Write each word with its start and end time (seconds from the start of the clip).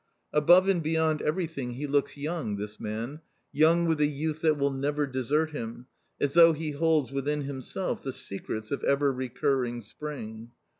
Above 0.33 0.67
and 0.67 0.81
beyond 0.81 1.21
everything 1.21 1.73
he 1.73 1.85
looks 1.85 2.17
young, 2.17 2.55
this 2.55 2.79
man; 2.79 3.21
young 3.51 3.85
with 3.85 4.01
a 4.01 4.07
youth 4.07 4.41
that 4.41 4.57
will 4.57 4.71
never 4.71 5.05
desert 5.05 5.51
him, 5.51 5.85
as 6.19 6.33
though 6.33 6.53
he 6.53 6.71
holds 6.71 7.11
within 7.11 7.41
himself 7.43 8.01
"the 8.01 8.11
secrets 8.11 8.71
of 8.71 8.83
ever 8.83 9.13
recurring 9.13 9.79
spring." 9.79 10.49